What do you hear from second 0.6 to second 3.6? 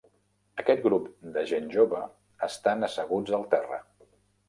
Aquest grup de gent jove estan asseguts al